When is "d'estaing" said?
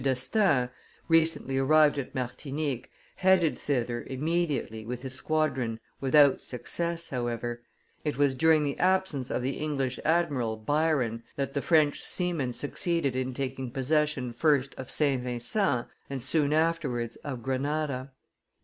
0.03-0.67